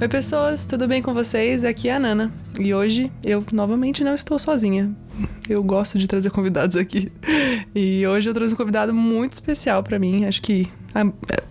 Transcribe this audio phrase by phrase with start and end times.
[0.00, 1.64] Oi, pessoas, tudo bem com vocês?
[1.64, 2.30] Aqui é a Nana.
[2.60, 4.94] E hoje eu novamente não estou sozinha.
[5.48, 7.10] Eu gosto de trazer convidados aqui.
[7.74, 10.24] E hoje eu trouxe um convidado muito especial para mim.
[10.24, 11.04] Acho que a,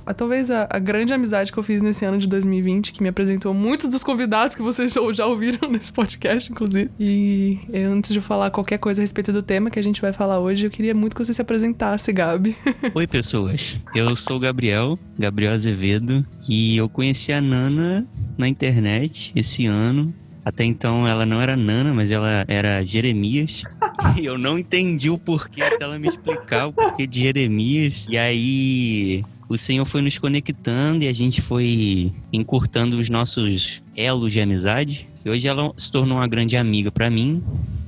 [0.06, 3.10] a, talvez a, a, grande amizade que eu fiz nesse ano de 2020, que me
[3.10, 6.90] apresentou muitos dos convidados que vocês já ouviram nesse podcast, inclusive.
[6.98, 10.14] E eu, antes de falar qualquer coisa a respeito do tema que a gente vai
[10.14, 12.56] falar hoje, eu queria muito que você se apresentasse, Gabi.
[12.96, 13.80] Oi, pessoas.
[13.94, 20.14] Eu sou o Gabriel, Gabriel Azevedo, e eu conheci a Nana na internet esse ano.
[20.44, 23.64] Até então ela não era Nana, mas ela era Jeremias.
[24.18, 28.06] e eu não entendi o porquê até ela me explicar o porquê de Jeremias.
[28.10, 34.32] E aí o Senhor foi nos conectando e a gente foi encurtando os nossos elos
[34.32, 35.08] de amizade.
[35.26, 37.44] E hoje ela se tornou uma grande amiga para mim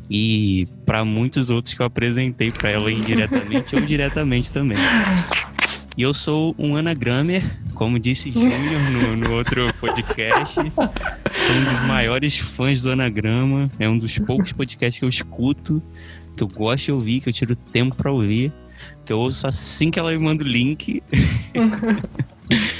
[0.09, 4.77] e para muitos outros que eu apresentei para ela indiretamente ou diretamente também.
[5.97, 10.55] E eu sou um anagrammer, como disse Júnior no, no outro podcast.
[10.55, 13.69] Sou um dos maiores fãs do anagrama.
[13.77, 15.81] É um dos poucos podcasts que eu escuto,
[16.37, 18.51] que eu gosto de ouvir, que eu tiro tempo para ouvir.
[19.05, 21.03] Que eu ouço assim que ela me manda o link.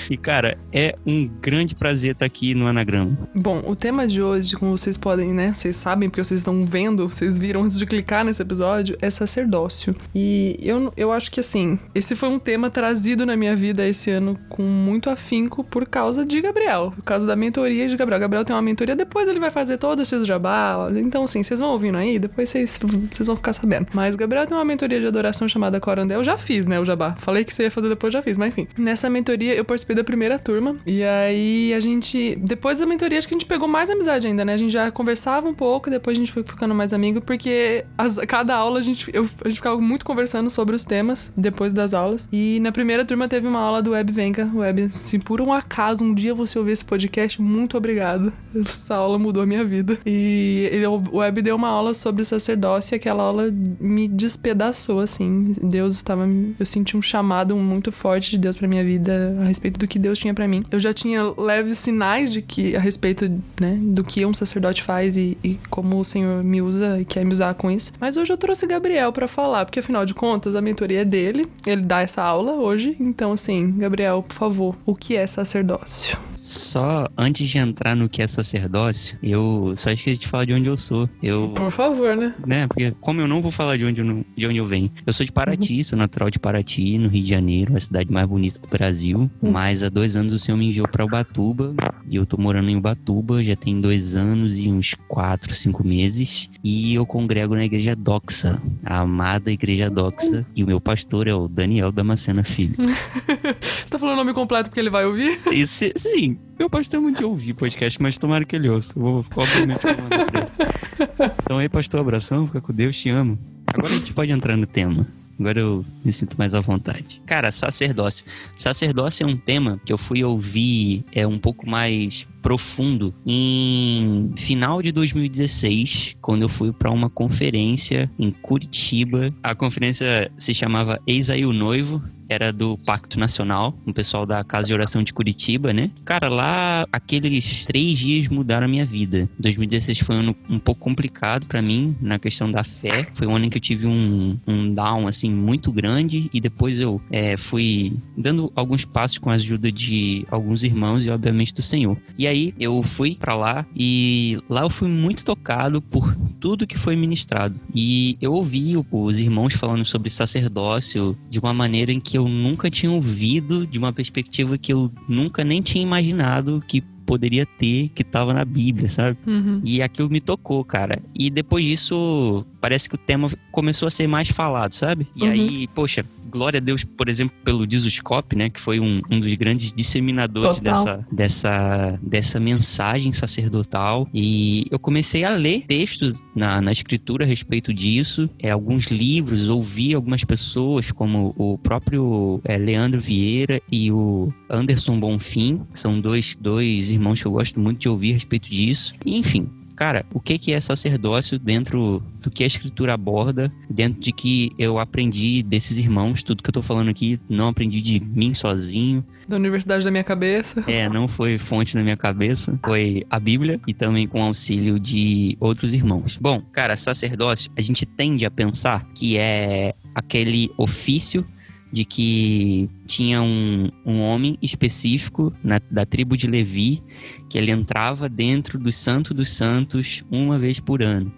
[0.10, 3.18] E, cara, é um grande prazer estar aqui no Anagrama.
[3.36, 5.54] Bom, o tema de hoje, como vocês podem, né?
[5.54, 9.96] Vocês sabem, porque vocês estão vendo, vocês viram antes de clicar nesse episódio, é sacerdócio.
[10.16, 14.10] E eu, eu acho que, assim, esse foi um tema trazido na minha vida esse
[14.10, 18.20] ano com muito afinco por causa de Gabriel, por causa da mentoria de Gabriel.
[18.20, 20.90] Gabriel tem uma mentoria, depois ele vai fazer todo esse jabá.
[20.96, 22.80] Então, assim, vocês vão ouvindo aí, depois vocês,
[23.12, 23.88] vocês vão ficar sabendo.
[23.94, 26.20] Mas Gabriel tem uma mentoria de adoração chamada Corandel.
[26.20, 27.16] Eu já fiz, né, o jabá.
[27.20, 28.68] Falei que você ia fazer depois, já fiz, mas enfim.
[28.78, 30.78] Nessa mentoria, eu participei da primeira turma.
[30.86, 34.44] E aí a gente, depois da mentoria, acho que a gente pegou mais amizade ainda,
[34.46, 34.54] né?
[34.54, 38.18] A gente já conversava um pouco, depois a gente foi ficando mais amigo, porque as,
[38.28, 41.94] cada aula a gente, eu, a gente ficava muito conversando sobre os temas depois das
[41.94, 42.28] aulas.
[42.32, 44.50] E na primeira turma teve uma aula do Web Venca.
[44.54, 48.32] Web, se por um acaso um dia você ouvir esse podcast, muito obrigado.
[48.56, 49.98] Essa aula mudou a minha vida.
[50.06, 53.50] E ele, o Web deu uma aula sobre sacerdócio e aquela aula
[53.80, 55.54] me despedaçou, assim.
[55.62, 56.28] Deus estava.
[56.60, 60.00] Eu senti um chamado muito forte de Deus pra minha vida a respeito do que
[60.00, 60.66] Deus tinha para mim.
[60.72, 63.30] Eu já tinha leves sinais de que a respeito,
[63.60, 67.26] né, do que um sacerdote faz e, e, como o Senhor me usa e quer
[67.26, 67.92] me usar com isso.
[68.00, 71.46] Mas hoje eu trouxe Gabriel para falar, porque afinal de contas a mentoria é dele,
[71.66, 72.96] ele dá essa aula hoje.
[73.00, 76.18] Então, assim, Gabriel, por favor, o que é sacerdócio?
[76.42, 80.68] Só antes de entrar no que é sacerdócio, eu só esqueci de falar de onde
[80.68, 81.10] eu sou.
[81.22, 82.34] Eu, Por favor, né?
[82.46, 82.68] Né?
[82.68, 84.92] Porque como eu não vou falar de onde eu, não, de onde eu venho.
[85.06, 85.84] Eu sou de Paraty, uhum.
[85.84, 89.30] sou natural de Paraty, no Rio de Janeiro, a cidade mais bonita do Brasil.
[89.42, 89.52] Uhum.
[89.52, 91.74] Mas há dois anos o Senhor me enviou pra Ubatuba.
[92.10, 96.50] E eu tô morando em Ubatuba já tem dois anos e uns quatro, cinco meses.
[96.64, 100.46] E eu congrego na igreja Doxa, a amada igreja Doxa.
[100.56, 102.76] E o meu pastor é o Daniel Damascena Filho.
[102.80, 105.40] Você tá falando o nome completo porque ele vai ouvir?
[105.52, 108.94] Isso, sim, eu gosto muito de ouvir podcast, mas tomara que ele ouça.
[108.96, 111.34] Vou, obviamente, vou ele.
[111.42, 113.38] Então aí, pastor, abração, fica com Deus, te amo.
[113.68, 115.08] Agora a gente pode entrar no tema.
[115.40, 117.22] Agora eu me sinto mais à vontade.
[117.26, 118.26] Cara, sacerdócio.
[118.58, 124.82] Sacerdócio é um tema que eu fui ouvir é um pouco mais profundo em final
[124.82, 129.34] de 2016, quando eu fui para uma conferência em Curitiba.
[129.42, 134.44] A conferência se chamava Eis aí o Noivo, era do Pacto Nacional, um pessoal da
[134.44, 135.90] Casa de Oração de Curitiba, né?
[136.06, 139.28] Cara, lá aqueles três dias mudaram a minha vida.
[139.40, 143.08] 2016 foi um ano um pouco complicado para mim na questão da fé.
[143.16, 146.80] Foi um ano em que eu tive um, um down, assim, muito grande e depois
[146.80, 151.64] eu é, fui dando alguns passos com a ajuda de alguns irmãos e, obviamente, do
[151.64, 151.98] Senhor.
[152.18, 156.78] E aí eu fui para lá e lá eu fui muito tocado por tudo que
[156.78, 157.60] foi ministrado.
[157.74, 162.70] E eu ouvi os irmãos falando sobre sacerdócio de uma maneira em que eu nunca
[162.70, 168.04] tinha ouvido, de uma perspectiva que eu nunca nem tinha imaginado que poderia ter que
[168.04, 169.18] tava na Bíblia, sabe?
[169.26, 169.62] Uhum.
[169.64, 171.02] E aquilo me tocou, cara.
[171.16, 175.08] E depois disso, parece que o tema começou a ser mais falado, sabe?
[175.16, 175.32] E uhum.
[175.32, 178.52] aí, poxa, glória a Deus, por exemplo, pelo Disuscope, né?
[178.52, 184.08] Que foi um, um dos grandes disseminadores dessa, dessa, dessa mensagem sacerdotal.
[184.14, 189.50] E eu comecei a ler textos na, na escritura a respeito disso, é, alguns livros,
[189.50, 196.36] ouvi algumas pessoas, como o próprio é, Leandro Vieira e o Anderson Bonfim, são dois,
[196.40, 198.94] dois irmãos que eu gosto muito de ouvir a respeito disso.
[199.06, 199.50] E, enfim,
[199.80, 204.52] cara, o que que é sacerdócio dentro do que a escritura aborda, dentro de que
[204.60, 209.06] eu aprendi desses irmãos, tudo que eu tô falando aqui, não aprendi de mim sozinho.
[209.26, 210.66] Da universidade da minha cabeça.
[210.68, 215.38] É, não foi fonte da minha cabeça, foi a Bíblia e também com auxílio de
[215.40, 216.18] outros irmãos.
[216.20, 221.26] Bom, cara, sacerdócio, a gente tende a pensar que é aquele ofício
[221.72, 226.82] de que tinha um, um homem específico na, da tribo de Levi
[227.30, 231.12] que ele entrava dentro do Santo dos Santos uma vez por ano.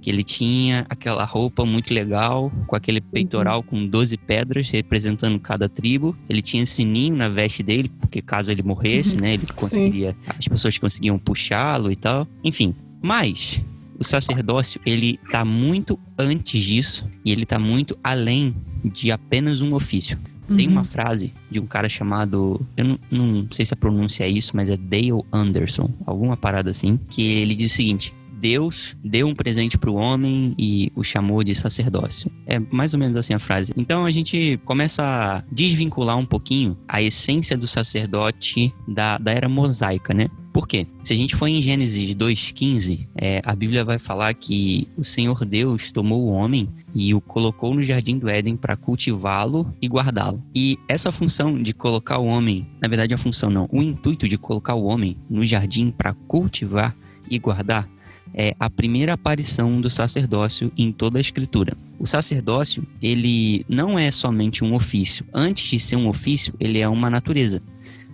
[0.00, 3.62] Que ele tinha aquela roupa muito legal, com aquele peitoral uhum.
[3.62, 6.14] com 12 pedras representando cada tribo.
[6.28, 9.22] Ele tinha sininho na veste dele, porque caso ele morresse, uhum.
[9.22, 10.30] né, ele conseguiria, Sim.
[10.38, 12.28] as pessoas conseguiam puxá-lo e tal.
[12.44, 13.62] Enfim, mas
[13.98, 18.54] o sacerdócio ele está muito antes disso e ele está muito além
[18.84, 20.18] de apenas um ofício.
[20.48, 20.56] Uhum.
[20.56, 20.84] Tem uma uhum.
[20.84, 22.60] frase de um cara chamado.
[22.76, 26.70] Eu não, não sei se a pronúncia é isso, mas é Dale Anderson, alguma parada
[26.70, 28.12] assim, que ele diz o seguinte:
[28.44, 32.30] Deus deu um presente para o homem e o chamou de sacerdócio.
[32.46, 33.72] É mais ou menos assim a frase.
[33.74, 39.48] Então a gente começa a desvincular um pouquinho a essência do sacerdote da, da era
[39.48, 40.28] mosaica, né?
[40.54, 40.86] Por quê?
[41.02, 45.44] Se a gente for em Gênesis 2,15, é, a Bíblia vai falar que o Senhor
[45.44, 50.40] Deus tomou o homem e o colocou no jardim do Éden para cultivá-lo e guardá-lo.
[50.54, 54.38] E essa função de colocar o homem, na verdade a função não, o intuito de
[54.38, 56.94] colocar o homem no jardim para cultivar
[57.28, 57.88] e guardar
[58.32, 61.76] é a primeira aparição do sacerdócio em toda a escritura.
[61.98, 65.26] O sacerdócio, ele não é somente um ofício.
[65.34, 67.60] Antes de ser um ofício, ele é uma natureza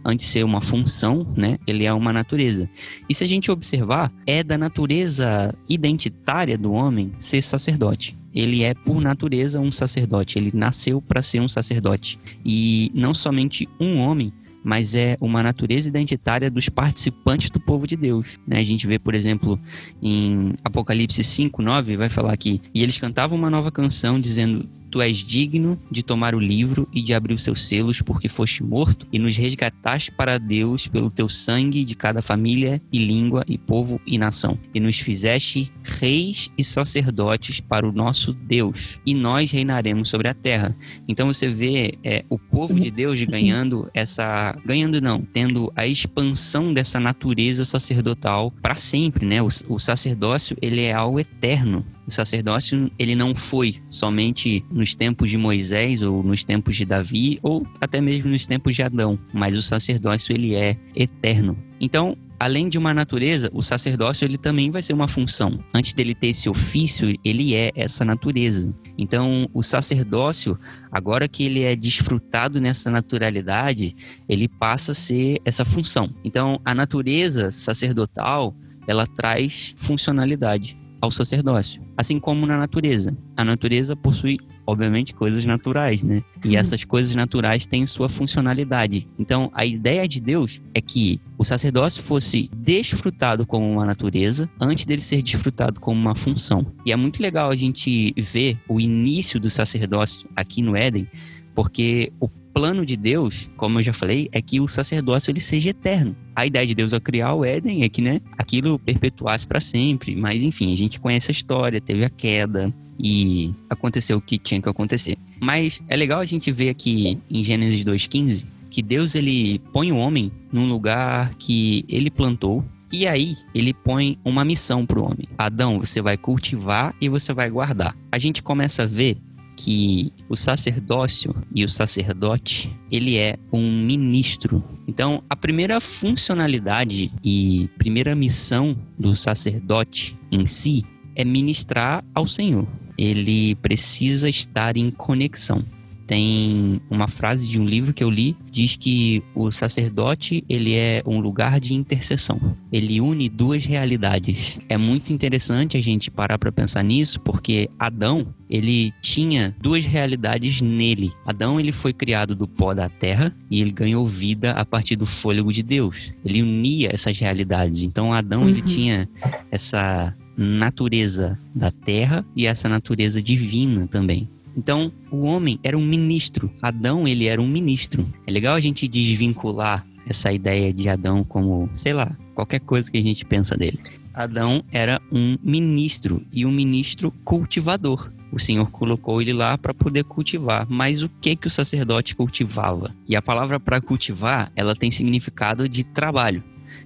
[0.05, 1.59] antes de ser uma função, né?
[1.67, 2.69] Ele é uma natureza.
[3.09, 8.17] E se a gente observar, é da natureza identitária do homem ser sacerdote.
[8.35, 12.19] Ele é por natureza um sacerdote, ele nasceu para ser um sacerdote.
[12.45, 14.33] E não somente um homem,
[14.63, 18.39] mas é uma natureza identitária dos participantes do povo de Deus.
[18.47, 18.59] Né?
[18.59, 19.59] A gente vê, por exemplo,
[20.03, 25.01] em Apocalipse 5, 9, vai falar aqui, e eles cantavam uma nova canção dizendo Tu
[25.01, 29.07] és digno de tomar o livro e de abrir os seus selos, porque foste morto
[29.13, 34.01] e nos resgataste para Deus pelo teu sangue de cada família e língua e povo
[34.07, 34.59] e nação.
[34.75, 40.35] E nos fizeste reis e sacerdotes para o nosso Deus, e nós reinaremos sobre a
[40.35, 40.77] terra.
[41.09, 44.57] Então você vê é, o povo de Deus ganhando essa.
[44.65, 49.43] ganhando não, tendo a expansão dessa natureza sacerdotal para sempre, né?
[49.43, 51.85] O, o sacerdócio ele é algo eterno.
[52.07, 57.39] O sacerdócio ele não foi somente nos tempos de Moisés ou nos tempos de Davi
[57.43, 61.57] ou até mesmo nos tempos de Adão, mas o sacerdócio ele é eterno.
[61.81, 65.59] Então, além de uma natureza, o sacerdócio ele também vai ser uma função.
[65.75, 68.75] Antes dele ter esse ofício, ele é essa natureza.
[68.97, 70.59] Então, o sacerdócio,
[70.91, 73.95] agora que ele é desfrutado nessa naturalidade,
[74.27, 76.09] ele passa a ser essa função.
[76.25, 78.57] Então, a natureza sacerdotal,
[78.87, 83.15] ela traz funcionalidade ao sacerdócio, assim como na natureza.
[83.37, 86.23] A natureza possui, obviamente, coisas naturais, né?
[86.43, 86.57] E uhum.
[86.57, 89.07] essas coisas naturais têm sua funcionalidade.
[89.19, 94.87] Então, a ideia de Deus é que o sacerdócio fosse desfrutado como uma natureza antes
[94.87, 96.67] dele ser desfrutado como uma função.
[96.87, 101.07] E é muito legal a gente ver o início do sacerdócio aqui no Éden,
[101.55, 105.71] porque o plano de Deus, como eu já falei, é que o sacerdócio ele seja
[105.71, 106.17] eterno.
[106.35, 110.17] A ideia de Deus ao criar o Éden é que, né, aquilo perpetuasse para sempre.
[110.17, 114.61] Mas enfim, a gente conhece a história, teve a queda e aconteceu o que tinha
[114.61, 115.17] que acontecer.
[115.41, 119.97] Mas é legal a gente ver aqui em Gênesis 2:15 que Deus ele põe o
[119.97, 125.29] homem num lugar que ele plantou e aí ele põe uma missão para o homem.
[125.39, 127.97] Adão, você vai cultivar e você vai guardar.
[128.11, 129.17] A gente começa a ver
[129.61, 134.65] que o sacerdócio e o sacerdote, ele é um ministro.
[134.89, 140.83] Então, a primeira funcionalidade e primeira missão do sacerdote em si
[141.15, 142.67] é ministrar ao Senhor.
[142.97, 145.63] Ele precisa estar em conexão
[146.11, 151.05] tem uma frase de um livro que eu li diz que o sacerdote ele é
[151.07, 152.57] um lugar de intercessão.
[152.73, 154.59] Ele une duas realidades.
[154.69, 160.61] É muito interessante a gente parar para pensar nisso, porque Adão ele tinha duas realidades
[160.61, 161.13] nele.
[161.25, 165.07] Adão ele foi criado do pó da terra e ele ganhou vida a partir do
[165.07, 166.13] fôlego de Deus.
[166.25, 167.85] Ele unia essas realidades.
[167.85, 168.49] Então Adão uhum.
[168.49, 169.09] ele tinha
[169.49, 174.29] essa natureza da terra e essa natureza divina também.
[174.57, 176.51] Então, o homem era um ministro.
[176.61, 178.07] Adão, ele era um ministro.
[178.27, 182.99] É legal a gente desvincular essa ideia de Adão como, sei lá, qualquer coisa que
[182.99, 183.79] a gente pensa dele.
[184.13, 188.11] Adão era um ministro e um ministro cultivador.
[188.33, 190.67] O Senhor colocou ele lá para poder cultivar.
[190.69, 192.95] Mas o que que o sacerdote cultivava?
[193.09, 196.43] E a palavra para cultivar, ela tem significado de trabalho.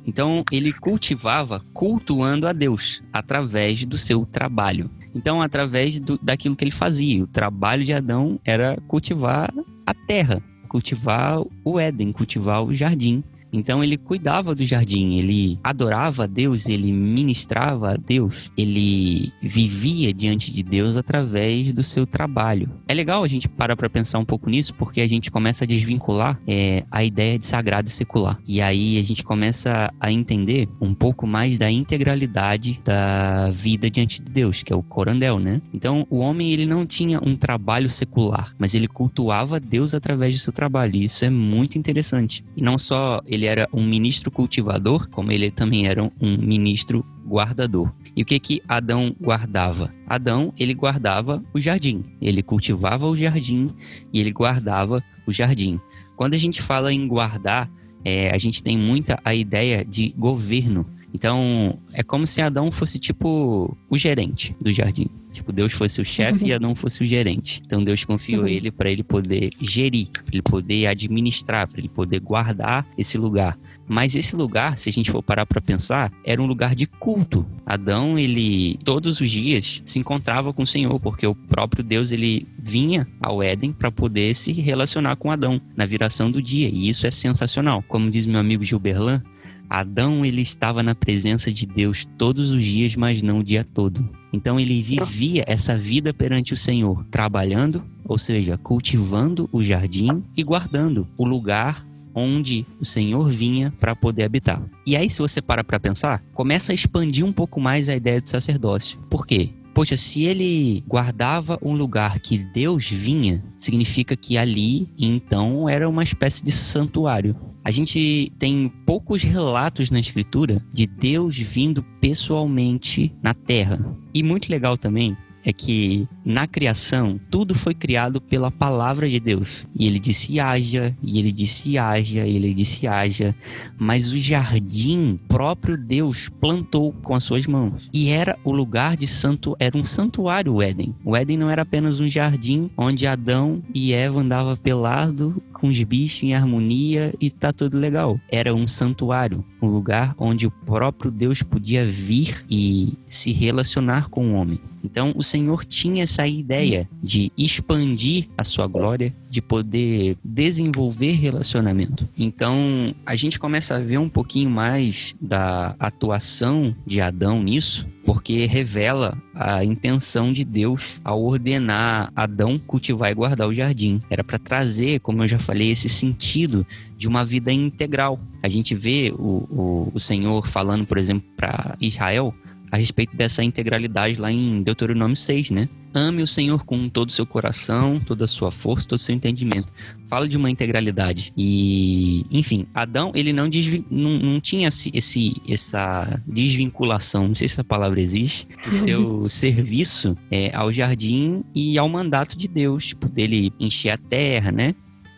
[0.07, 4.91] Então, ele cultivava cultuando a Deus através do seu trabalho.
[5.15, 9.53] Então, através do, daquilo que ele fazia, o trabalho de Adão era cultivar
[9.87, 13.23] a terra, cultivar o Éden, cultivar o jardim.
[13.55, 20.13] Então ele cuidava do jardim, ele adorava a Deus, ele ministrava a Deus, ele vivia
[20.13, 22.69] diante de Deus através do seu trabalho.
[22.89, 25.67] É legal a gente parar para pensar um pouco nisso, porque a gente começa a
[25.67, 28.39] desvincular é, a ideia de sagrado e secular.
[28.45, 34.21] E aí a gente começa a entender um pouco mais da integralidade da vida diante
[34.21, 35.63] de Deus, que é o corandel, né?
[35.73, 40.41] Então o homem ele não tinha um trabalho secular, mas ele cultuava Deus através do
[40.41, 40.97] seu trabalho.
[40.97, 42.45] E isso é muito interessante.
[42.57, 47.93] E não só ele era um ministro cultivador, como ele também era um ministro guardador.
[48.17, 49.93] E o que que Adão guardava?
[50.07, 52.05] Adão, ele guardava o jardim.
[52.21, 53.71] Ele cultivava o jardim
[54.13, 55.81] e ele guardava o jardim.
[56.17, 57.69] Quando a gente fala em guardar,
[58.05, 60.87] é, a gente tem muita a ideia de governo.
[61.13, 65.09] Então, é como se Adão fosse tipo o gerente do jardim.
[65.35, 66.53] Tipo, Deus fosse o chefe e.
[66.53, 67.61] Adão fosse o gerente.
[67.67, 68.49] Então, Deus confiou uhum.
[68.49, 73.59] ele para ele poder gerir, para ele poder administrar, para ele poder guardar esse lugar.
[73.87, 77.45] Mas esse lugar, se a gente for parar para pensar, era um lugar de culto.
[77.67, 82.47] Adão, ele todos os dias se encontrava com o Senhor, porque o próprio Deus ele
[82.59, 86.69] vinha ao Éden para poder se relacionar com Adão na viração do dia.
[86.69, 87.83] E isso é sensacional.
[87.89, 89.23] Como diz meu amigo Gilberlan,
[89.69, 94.09] Adão ele estava na presença de Deus todos os dias, mas não o dia todo.
[94.33, 100.43] Então ele vivia essa vida perante o Senhor, trabalhando, ou seja, cultivando o jardim e
[100.43, 104.63] guardando o lugar onde o Senhor vinha para poder habitar.
[104.87, 108.21] E aí, se você para para pensar, começa a expandir um pouco mais a ideia
[108.21, 108.99] do sacerdócio.
[109.11, 109.51] Por quê?
[109.75, 116.05] Poxa, se ele guardava um lugar que Deus vinha, significa que ali, então, era uma
[116.05, 117.35] espécie de santuário.
[117.65, 123.79] A gente tem poucos relatos na escritura de Deus vindo pessoalmente na terra.
[124.13, 129.67] E muito legal também é que na criação tudo foi criado pela palavra de Deus.
[129.79, 133.35] E ele disse haja, e ele disse haja, e ele disse haja.
[133.79, 137.89] Mas o jardim próprio Deus plantou com as suas mãos.
[137.93, 140.95] E era o lugar de santo, era um santuário o Éden.
[141.05, 145.83] O Éden não era apenas um jardim onde Adão e Eva andavam pelado com os
[145.83, 148.19] bichos em harmonia e tá tudo legal.
[148.31, 154.33] Era um santuário, um lugar onde o próprio Deus podia vir e se relacionar com
[154.33, 154.61] o homem.
[154.85, 162.07] Então o Senhor tinha essa ideia de expandir a sua glória, de poder desenvolver relacionamento.
[162.17, 168.45] Então a gente começa a ver um pouquinho mais da atuação de Adão nisso, porque
[168.45, 174.01] revela a intenção de Deus ao ordenar Adão cultivar e guardar o jardim.
[174.11, 176.67] Era para trazer, como eu já falei, esse sentido
[176.99, 178.21] de uma vida integral.
[178.43, 182.35] A gente vê o, o, o Senhor falando, por exemplo, para Israel
[182.75, 185.69] a respeito dessa integralidade lá em Deuteronômio 6, né?
[185.95, 189.15] Ame o Senhor com todo o seu coração, toda a sua força, todo o seu
[189.15, 189.73] entendimento.
[190.07, 191.33] Fala de uma integralidade.
[191.37, 193.49] E, enfim, Adão, ele não,
[193.89, 199.29] não, não tinha esse, esse, essa desvinculação, não sei se essa palavra existe, do seu
[199.29, 204.75] serviço é, ao jardim e ao mandato de Deus, tipo, dele encher a terra, né?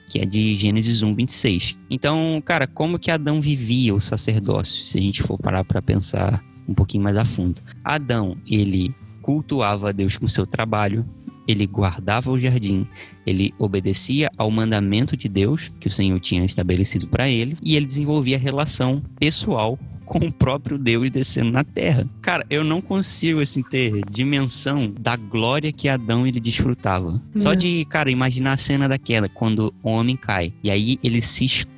[0.09, 1.79] que é de Gênesis 1, 26.
[1.91, 4.87] Então, cara, como que Adão vivia o sacerdócio?
[4.87, 7.61] Se a gente for parar para pensar um pouquinho mais a fundo.
[7.85, 11.05] Adão, ele cultuava a Deus com seu trabalho,
[11.49, 12.87] ele guardava o jardim,
[13.27, 17.87] ele obedecia ao mandamento de Deus que o Senhor tinha estabelecido para ele e ele
[17.87, 22.09] desenvolvia relação pessoal com o próprio Deus descendo na terra.
[22.23, 27.21] Cara, eu não consigo assim ter dimensão da glória que Adão ele desfrutava.
[27.35, 27.57] Só uhum.
[27.57, 31.76] de, cara, imaginar a cena daquela quando o homem cai e aí ele se esconde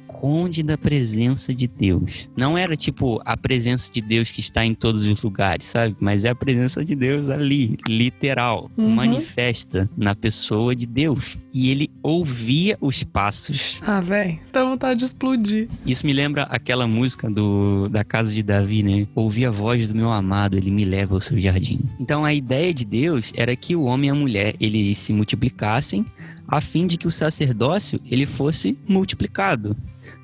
[0.64, 2.28] da presença de Deus.
[2.36, 5.96] Não era tipo a presença de Deus que está em todos os lugares, sabe?
[6.00, 8.90] Mas é a presença de Deus ali, literal, uhum.
[8.90, 11.36] manifesta na pessoa de Deus.
[11.54, 13.80] E ele ouvia os passos.
[13.86, 15.68] Ah, velho, dá vontade de explodir.
[15.86, 19.06] Isso me lembra aquela música do da casa de Davi, né?
[19.14, 21.80] Ouvi a voz do meu amado, ele me leva ao seu jardim.
[22.00, 26.04] Então a ideia de Deus era que o homem e a mulher eles se multiplicassem
[26.46, 29.76] a fim de que o sacerdócio ele fosse multiplicado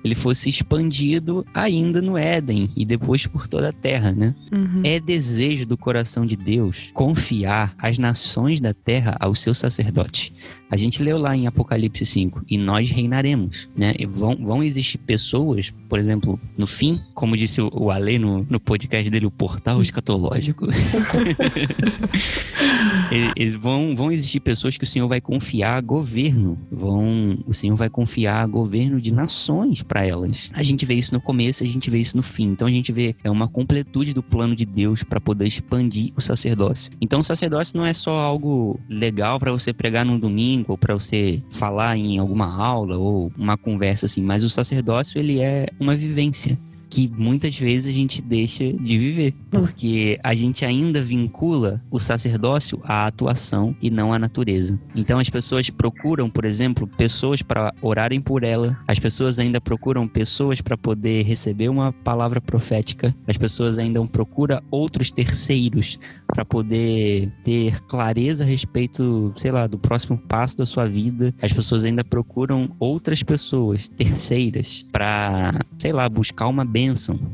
[0.04, 4.34] ele fosse expandido ainda no Éden e depois por toda a terra, né?
[4.52, 4.82] Uhum.
[4.84, 10.32] É desejo do coração de Deus confiar as nações da terra ao seu sacerdote.
[10.70, 13.92] A gente leu lá em Apocalipse 5, e nós reinaremos, né?
[13.98, 18.44] E vão, vão existir pessoas, por exemplo, no fim, como disse o, o Ale no,
[18.50, 20.66] no podcast dele, o portal escatológico.
[23.36, 26.58] eles vão, vão existir pessoas que o Senhor vai confiar governo.
[26.70, 30.50] Vão, o Senhor vai confiar governo de nações para elas.
[30.52, 32.48] A gente vê isso no começo, a gente vê isso no fim.
[32.48, 36.20] Então a gente vê é uma completude do plano de Deus para poder expandir o
[36.20, 36.90] sacerdócio.
[37.00, 40.94] Então o sacerdócio não é só algo legal para você pregar num domingo ou para
[40.94, 45.96] você falar em alguma aula ou uma conversa assim, mas o sacerdócio ele é uma
[45.96, 46.58] vivência
[46.94, 52.80] que muitas vezes a gente deixa de viver, porque a gente ainda vincula o sacerdócio
[52.84, 54.78] à atuação e não à natureza.
[54.94, 60.06] Então as pessoas procuram, por exemplo, pessoas para orarem por ela, as pessoas ainda procuram
[60.06, 65.98] pessoas para poder receber uma palavra profética, as pessoas ainda procuram outros terceiros
[66.28, 71.34] para poder ter clareza a respeito, sei lá, do próximo passo da sua vida.
[71.40, 76.83] As pessoas ainda procuram outras pessoas, terceiras, para, sei lá, buscar uma bênção,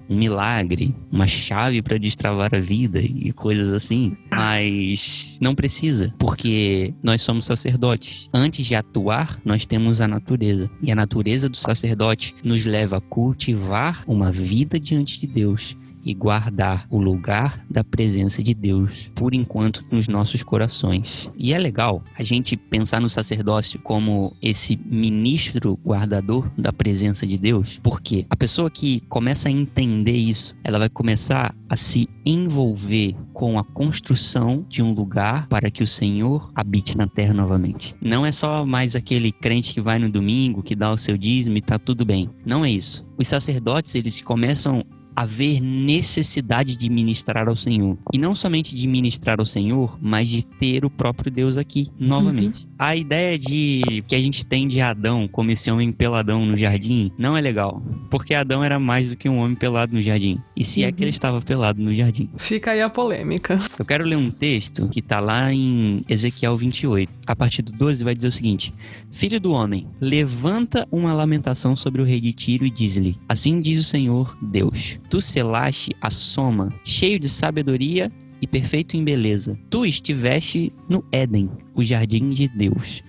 [0.09, 4.16] um milagre, uma chave para destravar a vida e coisas assim.
[4.30, 8.28] Mas não precisa, porque nós somos sacerdotes.
[8.33, 10.71] Antes de atuar, nós temos a natureza.
[10.83, 16.14] E a natureza do sacerdote nos leva a cultivar uma vida diante de Deus e
[16.14, 21.30] guardar o lugar da presença de Deus por enquanto nos nossos corações.
[21.37, 27.38] E é legal a gente pensar no sacerdócio como esse ministro guardador da presença de
[27.38, 33.14] Deus, porque a pessoa que começa a entender isso, ela vai começar a se envolver
[33.33, 37.95] com a construção de um lugar para que o Senhor habite na terra novamente.
[38.00, 41.57] Não é só mais aquele crente que vai no domingo, que dá o seu dízimo
[41.57, 42.28] e tá tudo bem.
[42.45, 43.07] Não é isso.
[43.16, 47.99] Os sacerdotes, eles começam haver necessidade de ministrar ao Senhor.
[48.12, 52.64] E não somente de ministrar ao Senhor, mas de ter o próprio Deus aqui, novamente.
[52.64, 52.71] Uhum.
[52.79, 57.11] A ideia de que a gente tem de Adão como esse homem peladão no jardim
[57.19, 57.83] não é legal.
[58.11, 60.40] Porque Adão era mais do que um homem pelado no jardim.
[60.57, 60.88] E se uhum.
[60.88, 61.11] é que ele uhum.
[61.11, 62.31] estava pelado no jardim?
[62.37, 63.61] Fica aí a polêmica.
[63.79, 67.12] Eu quero ler um texto que está lá em Ezequiel 28.
[67.26, 68.75] A partir do 12 vai dizer o seguinte:
[69.11, 73.79] Filho do homem, levanta uma lamentação sobre o rei de Tiro e diz-lhe: Assim diz
[73.79, 79.59] o Senhor Deus Tu selaste a soma, cheio de sabedoria e perfeito em beleza.
[79.69, 83.02] Tu estiveste no Éden, o jardim de Deus.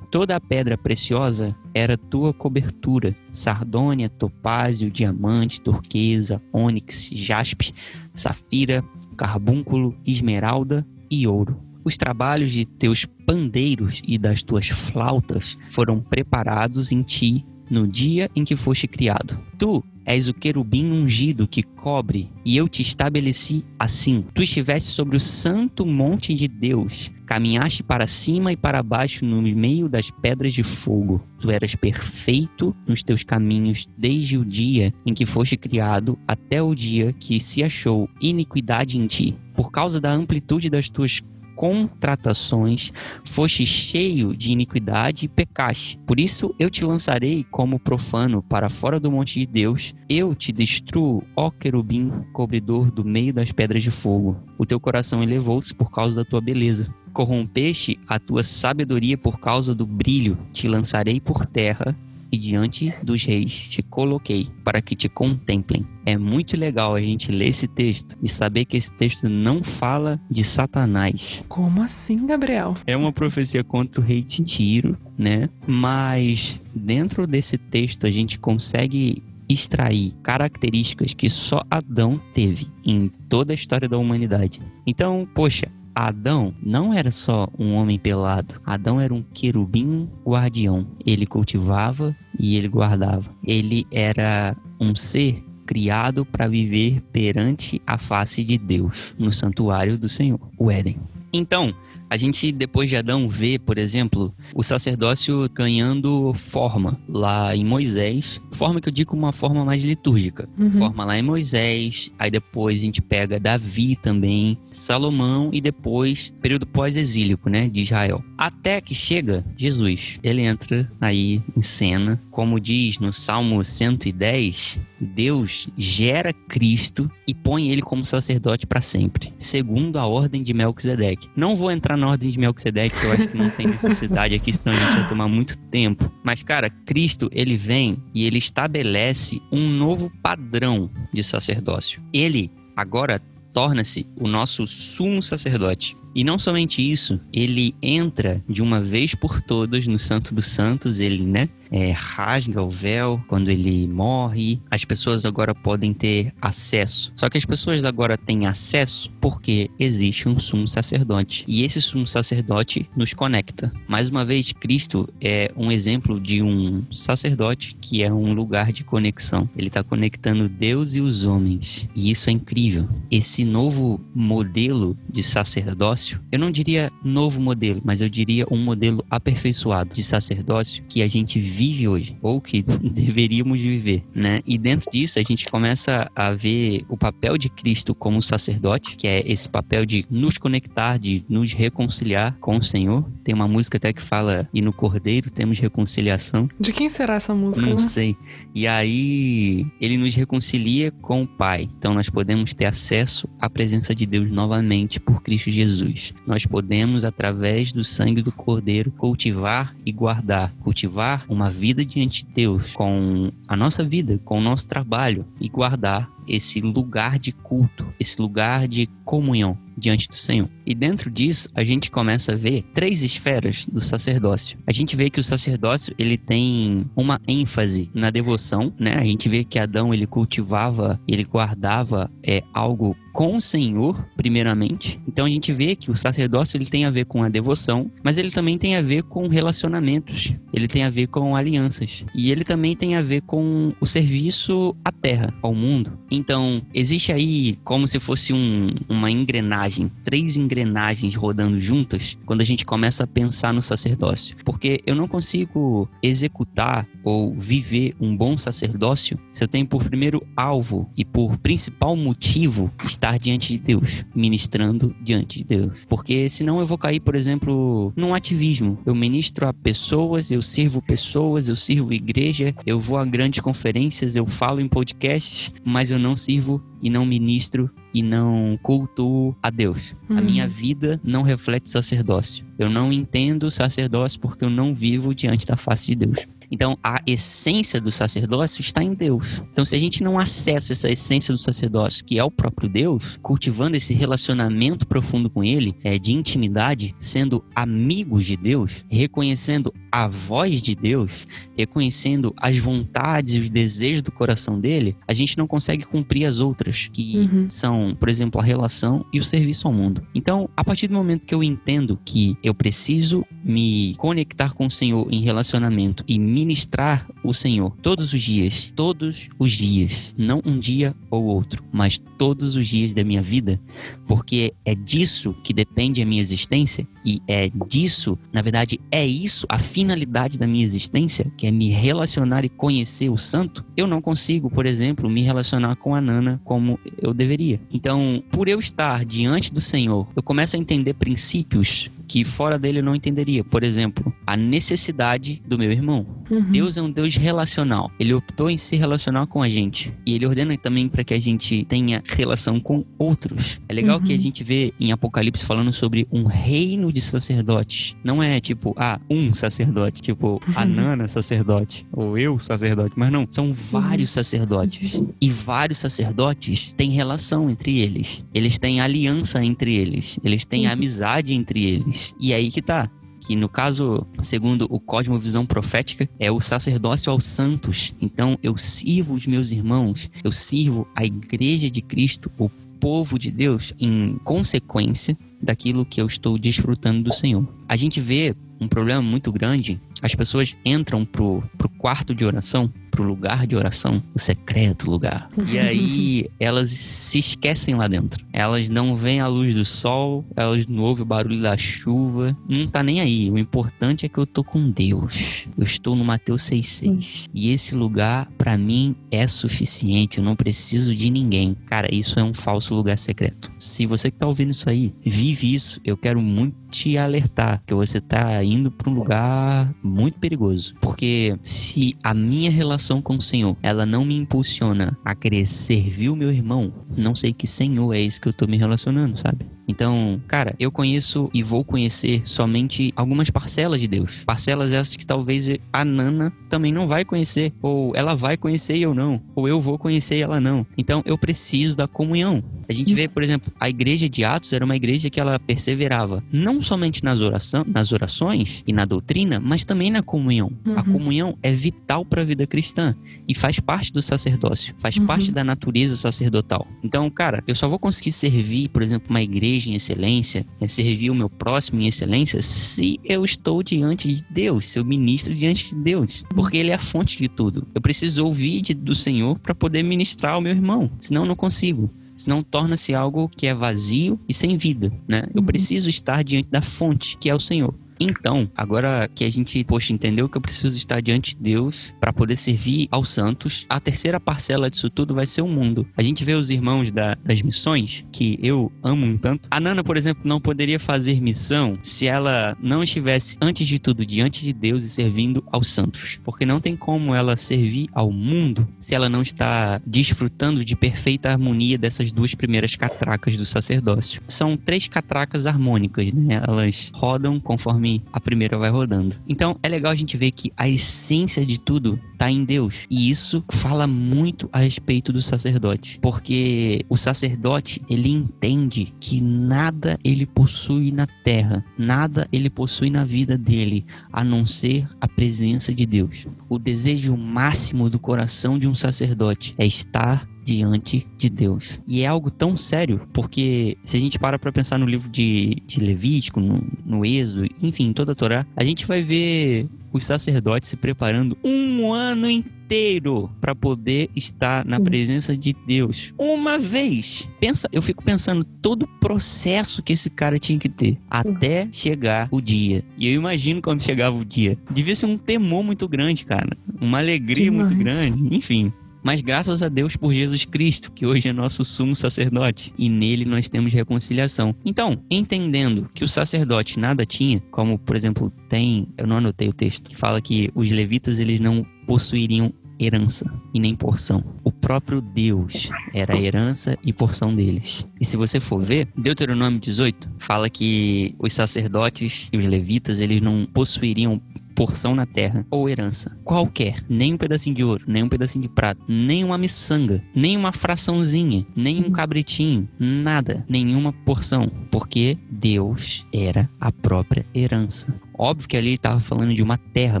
[0.10, 7.74] Toda a pedra preciosa era tua cobertura: sardônia, topázio, diamante, turquesa, ônix, jaspe,
[8.14, 8.84] safira,
[9.16, 11.60] carbúnculo, esmeralda e ouro.
[11.84, 18.30] Os trabalhos de teus pandeiros e das tuas flautas foram preparados em ti no dia
[18.34, 19.36] em que foste criado.
[19.58, 24.24] Tu és o querubim ungido que cobre, e eu te estabeleci assim.
[24.32, 29.42] Tu estiveste sobre o santo monte de Deus, caminhaste para cima e para baixo no
[29.42, 31.20] meio das pedras de fogo.
[31.40, 36.74] Tu eras perfeito nos teus caminhos desde o dia em que foste criado até o
[36.74, 39.36] dia que se achou iniquidade em ti.
[39.54, 41.20] Por causa da amplitude das tuas
[41.56, 42.92] contratações,
[43.24, 45.98] foste cheio de iniquidade e pecaste.
[46.06, 49.94] Por isso eu te lançarei como profano para fora do monte de Deus.
[50.08, 54.36] Eu te destruo, ó querubim, cobridor do meio das pedras de fogo.
[54.58, 56.94] O teu coração elevou-se por causa da tua beleza.
[57.12, 60.38] Corrompeste a tua sabedoria por causa do brilho.
[60.52, 61.96] Te lançarei por terra
[62.36, 65.86] e diante dos reis te coloquei para que te contemplem.
[66.04, 70.20] É muito legal a gente ler esse texto e saber que esse texto não fala
[70.30, 71.42] de Satanás.
[71.48, 72.74] Como assim, Gabriel?
[72.86, 75.48] É uma profecia contra o rei de Tiro, né?
[75.66, 83.52] Mas dentro desse texto a gente consegue extrair características que só Adão teve em toda
[83.52, 84.60] a história da humanidade.
[84.86, 88.60] Então, poxa, Adão não era só um homem pelado.
[88.66, 90.86] Adão era um querubim guardião.
[91.06, 93.34] Ele cultivava e ele guardava.
[93.42, 100.06] Ele era um ser criado para viver perante a face de Deus, no santuário do
[100.06, 100.98] Senhor, o Éden.
[101.32, 101.74] Então,
[102.08, 108.40] a gente, depois de Adão, vê, por exemplo, o sacerdócio ganhando forma lá em Moisés.
[108.52, 110.48] Forma que eu digo uma forma mais litúrgica.
[110.58, 110.70] Uhum.
[110.70, 116.66] Forma lá em Moisés, aí depois a gente pega Davi também, Salomão e depois período
[116.66, 118.22] pós-exílico, né, de Israel.
[118.38, 120.20] Até que chega Jesus.
[120.22, 127.70] Ele entra aí em cena, como diz no Salmo 110, Deus gera Cristo e põe
[127.70, 131.28] ele como sacerdote para sempre, segundo a ordem de Melquisedeque.
[131.36, 134.52] Não vou entrar na ordem de Melquisedeque, que eu acho que não tem necessidade aqui,
[134.52, 136.10] senão a gente vai tomar muito tempo.
[136.24, 142.02] Mas, cara, Cristo, ele vem e ele estabelece um novo padrão de sacerdócio.
[142.12, 143.20] Ele agora
[143.52, 145.96] torna-se o nosso sumo sacerdote.
[146.14, 151.00] E não somente isso, ele entra de uma vez por todas no Santo dos Santos,
[151.00, 151.48] ele, né?
[151.70, 157.12] É, rasga o véu, quando ele morre, as pessoas agora podem ter acesso.
[157.16, 161.44] Só que as pessoas agora têm acesso porque existe um sumo sacerdote.
[161.46, 163.72] E esse sumo sacerdote nos conecta.
[163.88, 168.84] Mais uma vez, Cristo é um exemplo de um sacerdote que é um lugar de
[168.84, 169.48] conexão.
[169.56, 171.88] Ele está conectando Deus e os homens.
[171.94, 172.88] E isso é incrível.
[173.10, 179.04] Esse novo modelo de sacerdócio, eu não diria novo modelo, mas eu diria um modelo
[179.10, 181.55] aperfeiçoado de sacerdócio que a gente vive
[181.86, 184.40] hoje, ou que deveríamos viver, né?
[184.46, 189.06] E dentro disso a gente começa a ver o papel de Cristo como sacerdote, que
[189.06, 193.04] é esse papel de nos conectar, de nos reconciliar com o Senhor.
[193.24, 196.48] Tem uma música até que fala: "E no Cordeiro temos reconciliação".
[196.58, 197.66] De quem será essa música?
[197.66, 197.78] Não né?
[197.78, 198.16] sei.
[198.54, 201.68] E aí ele nos reconcilia com o Pai.
[201.78, 206.14] Então nós podemos ter acesso à presença de Deus novamente por Cristo Jesus.
[206.26, 212.32] Nós podemos através do sangue do Cordeiro cultivar e guardar, cultivar uma vida diante de
[212.32, 217.86] Deus com a nossa vida, com o nosso trabalho e guardar esse lugar de culto,
[217.98, 220.48] esse lugar de comunhão diante do Senhor.
[220.64, 224.58] E dentro disso, a gente começa a ver três esferas do sacerdócio.
[224.66, 228.94] A gente vê que o sacerdócio, ele tem uma ênfase na devoção, né?
[228.94, 235.00] A gente vê que Adão, ele cultivava, ele guardava é, algo com o Senhor, primeiramente.
[235.08, 238.18] Então a gente vê que o sacerdócio ele tem a ver com a devoção, mas
[238.18, 242.44] ele também tem a ver com relacionamentos, ele tem a ver com alianças e ele
[242.44, 245.98] também tem a ver com o serviço à terra, ao mundo.
[246.16, 252.44] Então existe aí como se fosse um, uma engrenagem, três engrenagens rodando juntas quando a
[252.44, 258.36] gente começa a pensar no sacerdócio, porque eu não consigo executar ou viver um bom
[258.36, 264.04] sacerdócio se eu tenho por primeiro alvo e por principal motivo estar diante de Deus,
[264.12, 265.86] ministrando diante de Deus.
[265.88, 268.76] Porque senão eu vou cair, por exemplo, num ativismo.
[268.84, 274.16] Eu ministro a pessoas, eu sirvo pessoas, eu sirvo igreja, eu vou a grandes conferências,
[274.16, 279.48] eu falo em podcasts, mas eu não sirvo e não ministro e não cultuo a
[279.48, 279.94] Deus.
[280.10, 280.24] A Uhum.
[280.24, 282.44] minha vida não reflete sacerdócio.
[282.58, 286.26] Eu não entendo sacerdócio porque eu não vivo diante da face de Deus.
[286.50, 289.42] Então, a essência do sacerdócio está em Deus.
[289.52, 293.18] Então, se a gente não acessa essa essência do sacerdócio, que é o próprio Deus,
[293.22, 300.06] cultivando esse relacionamento profundo com Ele, é, de intimidade, sendo amigos de Deus, reconhecendo a
[300.08, 305.46] voz de Deus, reconhecendo as vontades e os desejos do coração dele, a gente não
[305.46, 307.46] consegue cumprir as outras, que Uhum.
[307.48, 310.02] são, por exemplo, a relação e o serviço ao mundo.
[310.14, 314.70] Então, a partir do momento que eu entendo que eu preciso me conectar com o
[314.70, 320.58] Senhor em relacionamento e ministrar o Senhor todos os dias, todos os dias, não um
[320.58, 323.58] dia ou outro, mas todos os dias da minha vida,
[324.06, 329.46] porque é disso que depende a minha existência e é disso, na verdade, é isso
[329.48, 333.64] a finalidade da minha existência, que é me relacionar e conhecer o santo.
[333.74, 337.58] Eu não consigo, por exemplo, me relacionar com a Nana como eu deveria.
[337.72, 342.78] Então, por eu estar diante do Senhor, eu começo a entender princípios que fora dele
[342.78, 343.42] eu não entenderia.
[343.44, 346.06] Por exemplo, a necessidade do meu irmão.
[346.30, 346.42] Uhum.
[346.50, 347.90] Deus é um Deus relacional.
[348.00, 349.92] Ele optou em se relacionar com a gente.
[350.04, 353.60] E ele ordena também para que a gente tenha relação com outros.
[353.68, 354.04] É legal Uhum.
[354.04, 357.94] que a gente vê em Apocalipse falando sobre um reino de sacerdotes.
[358.02, 362.94] Não é tipo, ah, um sacerdote, tipo, a Nana sacerdote, ou eu sacerdote.
[362.96, 365.00] Mas não, são vários sacerdotes.
[365.20, 368.26] E vários sacerdotes têm relação entre eles.
[368.34, 370.18] Eles têm aliança entre eles.
[370.24, 370.72] Eles têm Uhum.
[370.72, 371.95] amizade entre eles.
[372.18, 372.90] E aí que tá
[373.26, 377.92] que no caso, segundo o Cosmovisão Profética, é o sacerdócio aos santos.
[378.00, 383.32] Então eu sirvo os meus irmãos, eu sirvo a igreja de Cristo, o povo de
[383.32, 387.46] Deus, em consequência daquilo que eu estou desfrutando do Senhor.
[387.68, 392.72] A gente vê um problema muito grande, as pessoas entram pro, pro quarto de oração,
[392.96, 395.28] pro lugar de oração, o secreto lugar.
[395.46, 398.24] E aí elas se esquecem lá dentro.
[398.32, 402.66] Elas não veem a luz do sol, elas não ouvem o barulho da chuva, não
[402.66, 403.30] tá nem aí.
[403.30, 405.46] O importante é que eu tô com Deus.
[405.56, 407.26] Eu estou no Mateus 6,6.
[407.34, 410.18] E esse lugar, pra mim, é suficiente.
[410.18, 411.54] Eu não preciso de ninguém.
[411.66, 413.52] Cara, isso é um falso lugar secreto.
[413.58, 417.74] Se você que tá ouvindo isso aí, vive isso, eu quero muito te alertar que
[417.74, 420.74] você tá indo pra um lugar muito perigoso.
[420.80, 426.08] Porque se a minha relação com o Senhor, ela não me impulsiona a querer servir
[426.08, 429.55] o meu irmão, não sei que Senhor é esse que eu tô me relacionando, sabe?
[429.68, 434.22] Então, cara, eu conheço e vou conhecer somente algumas parcelas de Deus.
[434.24, 438.82] Parcelas essas que talvez a Nana também não vai conhecer, ou ela vai conhecer e
[438.82, 440.66] eu não, ou eu vou conhecer e ela não.
[440.76, 442.42] Então, eu preciso da comunhão.
[442.68, 446.22] A gente vê, por exemplo, a igreja de Atos era uma igreja que ela perseverava
[446.32, 450.50] não somente nas, oração, nas orações e na doutrina, mas também na comunhão.
[450.66, 450.74] Uhum.
[450.76, 452.94] A comunhão é vital para a vida cristã
[453.28, 455.06] e faz parte do sacerdócio, faz uhum.
[455.06, 456.66] parte da natureza sacerdotal.
[456.82, 461.10] Então, cara, eu só vou conseguir servir, por exemplo, uma igreja em excelência, é servir
[461.10, 465.70] o meu próximo em excelência, se eu estou diante de Deus, se eu ministro diante
[465.70, 467.66] de Deus, porque Ele é a fonte de tudo.
[467.74, 471.36] Eu preciso ouvir de, do Senhor para poder ministrar ao meu irmão, senão eu não
[471.36, 475.24] consigo senão torna-se algo que é vazio e sem vida, né?
[475.34, 475.46] Eu uhum.
[475.46, 477.74] preciso estar diante da fonte, que é o Senhor.
[477.98, 482.12] Então, agora que a gente, poxa, entendeu que eu preciso estar diante de Deus para
[482.12, 485.86] poder servir aos santos, a terceira parcela disso tudo vai ser o mundo.
[485.96, 489.48] A gente vê os irmãos da, das missões, que eu amo um tanto.
[489.50, 494.04] A Nana, por exemplo, não poderia fazer missão se ela não estivesse, antes de tudo,
[494.04, 496.20] diante de Deus e servindo aos santos.
[496.24, 501.30] Porque não tem como ela servir ao mundo se ela não está desfrutando de perfeita
[501.30, 504.20] harmonia dessas duas primeiras catracas do sacerdócio.
[504.28, 506.42] São três catracas harmônicas, né?
[506.46, 509.14] Elas rodam conforme conforme a primeira vai rodando.
[509.28, 512.86] Então é legal a gente ver que a essência de tudo está em Deus.
[512.90, 519.98] E isso fala muito a respeito do sacerdote, porque o sacerdote, ele entende que nada
[520.02, 525.74] ele possui na terra, nada ele possui na vida dele, a não ser a presença
[525.74, 526.26] de Deus.
[526.48, 531.80] O desejo máximo do coração de um sacerdote é estar diante de Deus.
[531.88, 535.60] E é algo tão sério, porque se a gente para para pensar no livro de,
[535.66, 540.68] de Levítico, no, no Êxodo, enfim, toda a Torá, a gente vai ver os sacerdotes
[540.68, 547.28] se preparando um ano inteiro para poder estar na presença de Deus uma vez.
[547.40, 552.28] Pensa, eu fico pensando todo o processo que esse cara tinha que ter até chegar
[552.30, 552.84] o dia.
[552.96, 554.56] E eu imagino quando chegava o dia.
[554.70, 556.56] Devia ser um temor muito grande, cara.
[556.80, 558.34] Uma alegria muito grande.
[558.34, 558.72] Enfim,
[559.06, 563.24] mas graças a Deus por Jesus Cristo, que hoje é nosso sumo sacerdote, e nele
[563.24, 564.52] nós temos reconciliação.
[564.64, 569.52] Então, entendendo que o sacerdote nada tinha, como por exemplo tem, eu não anotei o
[569.52, 574.24] texto, que fala que os levitas eles não possuiriam herança e nem porção.
[574.42, 577.86] O próprio Deus era a herança e porção deles.
[578.00, 583.20] E se você for ver, Deuteronômio 18 fala que os sacerdotes e os levitas eles
[583.20, 584.20] não possuiriam
[584.56, 588.48] porção na terra ou herança qualquer, nem um pedacinho de ouro, nem um pedacinho de
[588.48, 596.04] prata, nem uma miçanga, nem uma fraçãozinha, nem um cabritinho, nada, nenhuma porção, porque Deus
[596.12, 597.94] era a própria herança.
[598.18, 600.00] Óbvio que ali ele estava falando de uma terra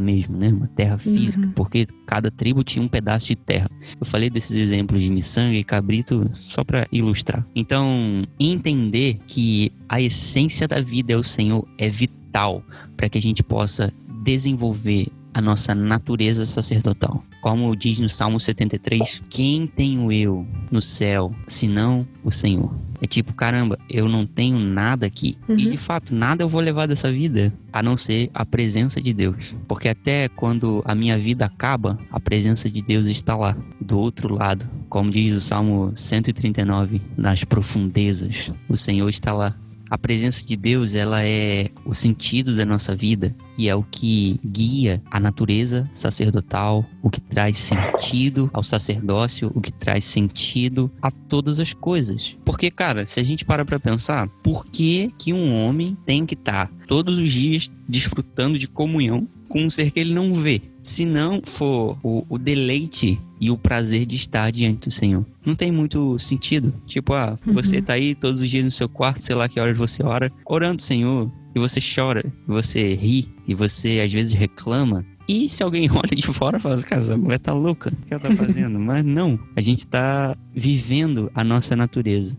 [0.00, 0.48] mesmo, né?
[0.48, 1.52] Uma terra física, uhum.
[1.52, 3.68] porque cada tribo tinha um pedaço de terra.
[4.00, 7.46] Eu falei desses exemplos de miçanga e cabrito só para ilustrar.
[7.54, 12.64] Então, entender que a essência da vida é o Senhor é vital
[12.96, 13.92] para que a gente possa
[14.26, 17.22] desenvolver a nossa natureza sacerdotal.
[17.40, 22.74] Como diz no Salmo 73, quem tenho eu no céu, senão o Senhor?
[23.00, 25.36] É tipo, caramba, eu não tenho nada aqui.
[25.48, 25.58] Uhum.
[25.58, 29.12] E de fato, nada eu vou levar dessa vida, a não ser a presença de
[29.12, 29.54] Deus.
[29.68, 34.34] Porque até quando a minha vida acaba, a presença de Deus está lá, do outro
[34.34, 34.68] lado.
[34.88, 39.54] Como diz o Salmo 139, nas profundezas, o Senhor está lá
[39.90, 44.40] a presença de Deus, ela é o sentido da nossa vida e é o que
[44.44, 51.10] guia a natureza sacerdotal, o que traz sentido ao sacerdócio, o que traz sentido a
[51.10, 52.36] todas as coisas.
[52.44, 56.34] Porque, cara, se a gente para para pensar, por que que um homem tem que
[56.34, 60.60] estar tá todos os dias desfrutando de comunhão com um ser que ele não vê?
[60.82, 65.24] Se não for o, o deleite e o prazer de estar diante do Senhor.
[65.44, 66.72] Não tem muito sentido.
[66.86, 67.52] Tipo, ah, uhum.
[67.52, 70.32] você tá aí todos os dias no seu quarto, sei lá que horas você ora,
[70.44, 75.04] orando o Senhor, e você chora, e você ri, e você às vezes reclama.
[75.28, 78.06] E se alguém olha de fora e fala assim, cara, essa mulher tá louca, o
[78.06, 78.78] que ela tá fazendo?
[78.78, 82.36] Mas não, a gente tá vivendo a nossa natureza.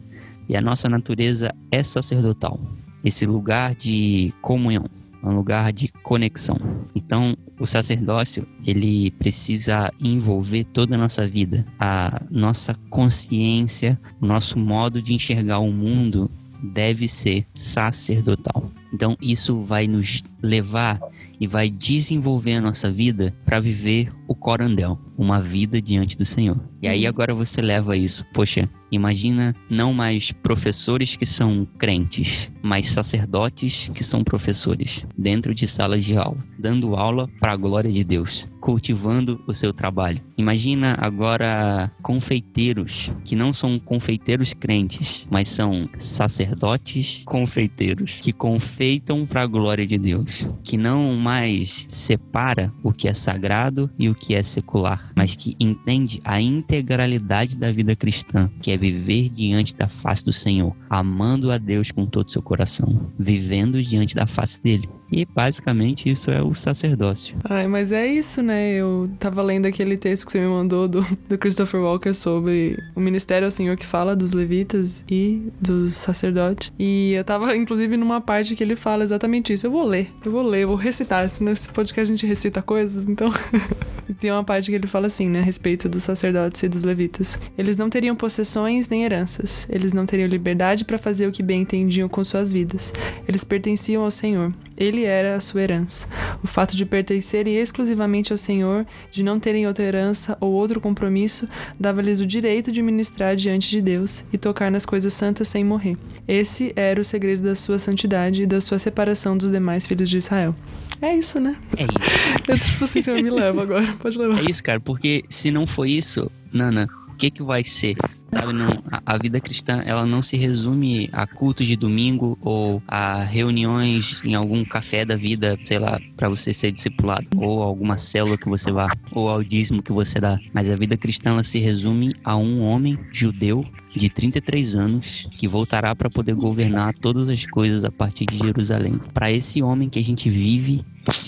[0.50, 2.60] E a nossa natureza é sacerdotal.
[3.04, 4.86] Esse lugar de comunhão
[5.24, 6.58] um lugar de conexão.
[6.96, 14.58] Então, o sacerdócio, ele precisa envolver toda a nossa vida, a nossa consciência, o nosso
[14.60, 16.30] modo de enxergar o mundo
[16.62, 18.72] deve ser sacerdotal.
[18.94, 21.00] Então, isso vai nos levar
[21.40, 26.62] e vai desenvolver a nossa vida para viver o corandel, uma vida diante do Senhor.
[26.82, 32.90] E aí agora você leva isso, poxa, imagina não mais professores que são crentes, mas
[32.90, 38.04] sacerdotes que são professores, dentro de salas de aula, dando aula para a glória de
[38.04, 40.22] Deus, cultivando o seu trabalho.
[40.38, 49.42] Imagina agora confeiteiros, que não são confeiteiros crentes, mas são sacerdotes confeiteiros, que confeitam para
[49.42, 54.36] a glória de Deus, que não mais separa o que é sagrado e o que
[54.36, 59.88] é secular, mas que entende a integralidade da vida cristã, que é viver diante da
[59.88, 64.62] face do Senhor, amando a Deus com todo o seu coração, vivendo diante da face
[64.62, 64.90] dele.
[65.12, 67.36] E basicamente isso é o sacerdócio.
[67.44, 68.74] Ai, mas é isso, né?
[68.74, 73.00] Eu tava lendo aquele texto que você me mandou do, do Christopher Walker sobre o
[73.00, 76.72] ministério ao Senhor que fala dos levitas e dos sacerdotes.
[76.78, 79.68] E eu tava, inclusive, numa parte que ele fala exatamente isso.
[79.68, 81.28] Eu vou ler, eu vou ler, eu vou recitar.
[81.42, 83.32] Nesse podcast a gente recita coisas, então.
[84.20, 87.40] tem uma parte que ele fala assim, né, a respeito dos sacerdotes e dos levitas.
[87.58, 89.68] Eles não teriam possessões nem heranças.
[89.70, 92.94] Eles não teriam liberdade para fazer o que bem entendiam com suas vidas.
[93.28, 94.54] Eles pertenciam ao Senhor.
[94.76, 96.08] Ele era a sua herança.
[96.44, 101.48] O fato de pertencerem exclusivamente ao Senhor, de não terem outra herança ou outro compromisso,
[101.80, 105.98] dava-lhes o direito de ministrar diante de Deus e tocar nas coisas santas sem morrer.
[106.28, 110.18] Esse era o segredo da sua santidade e da sua separação dos demais filhos de
[110.18, 110.56] Israel.
[111.02, 111.58] É isso, né?
[111.78, 112.38] É isso.
[112.48, 114.40] Eu, tipo assim, Senhor, me leva agora, pode levar.
[114.40, 117.98] É isso, cara, porque se não for isso, Nana, que que vai ser?
[118.32, 118.68] Sabe, não,
[119.06, 124.36] a, vida cristã, ela não se resume a cultos de domingo ou a reuniões em
[124.36, 128.72] algum café da vida, sei lá, para você ser discipulado, ou alguma célula que você
[128.72, 130.38] vá, ou ao dízimo que você dá.
[130.54, 135.48] Mas a vida cristã, ela se resume a um homem judeu de 33 anos que
[135.48, 139.00] voltará para poder governar todas as coisas a partir de Jerusalém.
[139.14, 140.86] Para esse homem que a gente vive,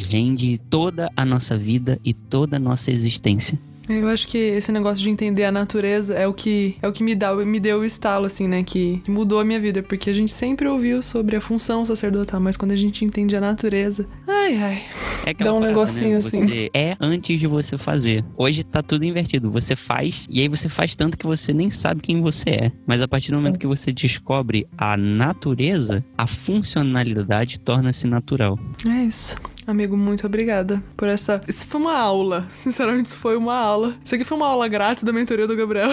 [0.09, 3.57] rende toda a nossa vida e toda a nossa existência.
[3.89, 7.03] Eu acho que esse negócio de entender a natureza é o que é o que
[7.03, 10.09] me dá, me deu o estalo assim, né, que, que mudou a minha vida, porque
[10.09, 14.07] a gente sempre ouviu sobre a função sacerdotal, mas quando a gente entende a natureza,
[14.27, 14.83] ai ai,
[15.25, 16.17] é dá um parada, negocinho né?
[16.17, 16.47] assim.
[16.47, 18.23] Você é antes de você fazer.
[18.37, 19.51] Hoje tá tudo invertido.
[19.51, 22.71] Você faz e aí você faz tanto que você nem sabe quem você é.
[22.85, 28.57] Mas a partir do momento que você descobre a natureza, a funcionalidade torna-se natural.
[28.87, 29.35] É isso.
[29.69, 31.43] Amigo, muito obrigada por essa.
[31.47, 32.47] Isso foi uma aula.
[32.55, 33.93] Sinceramente, isso foi uma aula.
[34.03, 35.91] Isso aqui foi uma aula grátis da mentoria do Gabriel.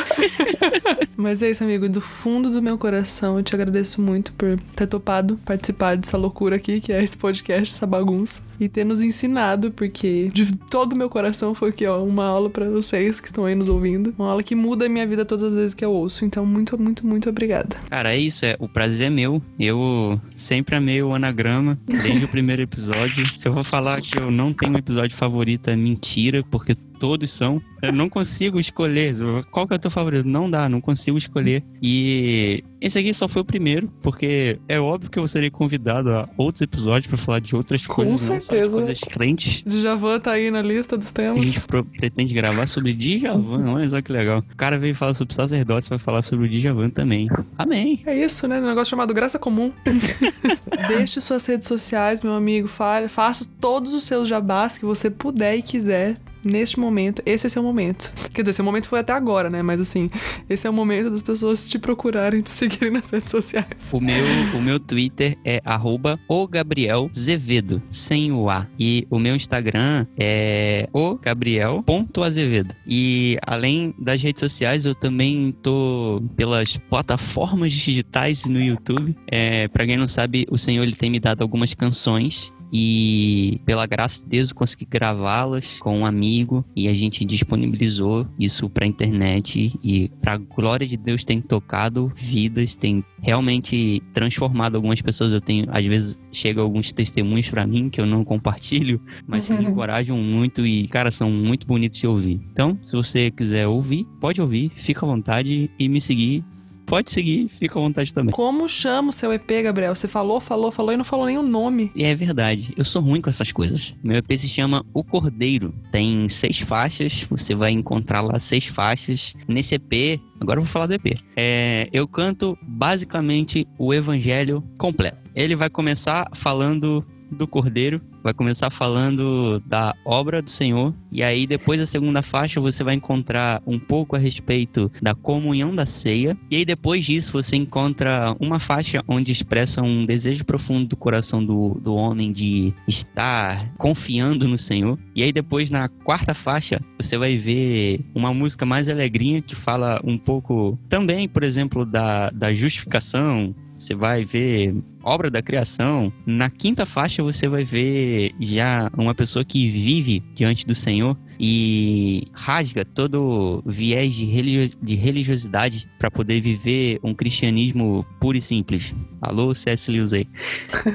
[1.15, 1.87] Mas é isso, amigo.
[1.87, 6.57] Do fundo do meu coração, eu te agradeço muito por ter topado participar dessa loucura
[6.57, 8.41] aqui, que é esse podcast, essa bagunça.
[8.59, 12.49] E ter nos ensinado, porque de todo o meu coração foi aqui, ó, uma aula
[12.49, 14.15] para vocês que estão aí nos ouvindo.
[14.19, 16.25] Uma aula que muda a minha vida todas as vezes que eu ouço.
[16.25, 17.77] Então, muito, muito, muito obrigada.
[17.91, 18.47] Cara, é isso.
[18.47, 19.43] É, o prazer é meu.
[19.59, 23.27] Eu sempre amei o anagrama, desde o primeiro episódio.
[23.37, 27.33] Se eu vou falar que eu não tenho um episódio favorito, é mentira, porque todos
[27.33, 27.61] são.
[27.83, 29.15] Eu não consigo escolher.
[29.51, 30.27] Qual que é o teu favorito?
[30.27, 31.63] Não dá, não consigo escolher.
[31.83, 36.29] E esse aqui só foi o primeiro, porque é óbvio que eu serei convidado a
[36.37, 38.63] outros episódios para falar de outras Com coisas, certeza.
[38.63, 39.63] não só de coisas crentes.
[39.67, 41.45] Djavan tá aí na lista dos A temas.
[41.45, 44.43] gente pro- pretende gravar sobre Djavan, olha só que legal.
[44.53, 47.29] O cara veio falar sobre sacerdotes, vai falar sobre o Djavan também.
[47.59, 48.01] Amém.
[48.07, 48.59] É isso, né?
[48.61, 49.71] Um negócio chamado graça comum.
[50.89, 52.69] Deixe suas redes sociais, meu amigo.
[53.09, 57.23] Faça todos os seus jabás que você puder e quiser neste momento.
[57.27, 58.13] Esse é seu momento.
[58.33, 59.63] Quer dizer, seu momento foi até agora, né?
[59.63, 60.11] Mas assim,
[60.49, 63.67] esse é o momento das pessoas te procurarem, te seguirem nas redes sociais.
[63.93, 68.67] O meu, o meu Twitter é arroba o Gabriel Zevedo, sem o A.
[68.79, 72.75] E o meu Instagram é o Gabriel.azevedo.
[72.87, 79.17] E além das redes sociais, eu também tô pelas plataformas digitais no YouTube.
[79.27, 83.87] É, pra quem não sabe, o Senhor ele tem me dado algumas canções e pela
[83.87, 88.87] graça de Deus eu consegui gravá-las com um amigo e a gente disponibilizou isso pra
[88.87, 95.33] internet e pra glória de Deus tem tocado vidas, tem realmente transformado algumas pessoas.
[95.33, 99.55] Eu tenho, às vezes, chegam alguns testemunhos pra mim que eu não compartilho, mas que
[99.55, 102.41] me encorajam muito e, cara, são muito bonitos de ouvir.
[102.53, 106.45] Então, se você quiser ouvir, pode ouvir, fica à vontade e me seguir.
[106.87, 108.33] Pode seguir, fica à vontade também.
[108.33, 109.95] Como chama o seu EP, Gabriel?
[109.95, 111.91] Você falou, falou, falou e não falou nem o nome.
[111.95, 113.95] E é verdade, eu sou ruim com essas coisas.
[114.03, 115.75] Meu EP se chama O Cordeiro.
[115.91, 119.35] Tem seis faixas, você vai encontrar lá seis faixas.
[119.49, 121.19] Nesse EP, agora eu vou falar do EP.
[121.37, 125.31] É, eu canto basicamente o evangelho completo.
[125.35, 131.47] Ele vai começar falando do Cordeiro, vai começar falando da obra do Senhor, e aí
[131.47, 136.37] depois da segunda faixa você vai encontrar um pouco a respeito da comunhão da ceia,
[136.51, 141.45] e aí depois disso você encontra uma faixa onde expressa um desejo profundo do coração
[141.45, 147.17] do, do homem de estar confiando no Senhor, e aí depois na quarta faixa você
[147.17, 152.53] vai ver uma música mais alegrinha que fala um pouco também, por exemplo, da, da
[152.53, 154.75] justificação, você vai ver
[155.07, 156.13] obra da criação.
[156.27, 162.29] Na quinta faixa você vai ver já uma pessoa que vive diante do Senhor e
[162.33, 168.95] rasga todo viés de, religio de religiosidade para poder viver um cristianismo puro e simples.
[169.21, 169.91] Alô, C.S.
[169.91, 170.29] Lewis aí.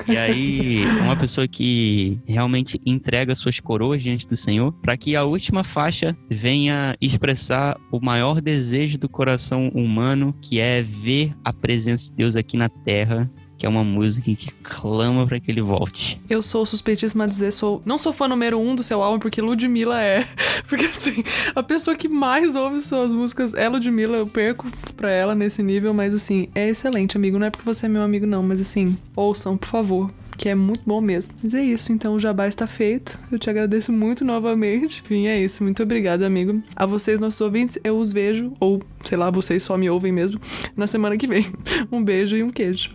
[0.07, 5.23] E aí, uma pessoa que realmente entrega suas coroas diante do Senhor, para que a
[5.23, 12.05] última faixa venha expressar o maior desejo do coração humano, que é ver a presença
[12.05, 13.29] de Deus aqui na terra
[13.61, 16.19] que é uma música que clama para que ele volte.
[16.27, 19.39] Eu sou suspeitíssima a dizer, sou não sou fã número um do seu álbum, porque
[19.39, 20.27] Ludmilla é.
[20.67, 21.23] Porque assim,
[21.53, 24.67] a pessoa que mais ouve suas músicas é Ludmilla, eu perco
[24.97, 27.37] pra ela nesse nível, mas assim, é excelente, amigo.
[27.37, 30.11] Não é porque você é meu amigo, não, mas assim, ouçam, por favor
[30.41, 31.35] que é muito bom mesmo.
[31.43, 33.19] Mas é isso, então o jabá está feito.
[33.31, 35.03] Eu te agradeço muito novamente.
[35.05, 35.61] Enfim, é isso.
[35.61, 36.63] Muito obrigada, amigo.
[36.75, 40.41] A vocês, nossos ouvintes, eu os vejo, ou sei lá, vocês só me ouvem mesmo,
[40.75, 41.45] na semana que vem.
[41.91, 42.89] Um beijo e um queijo.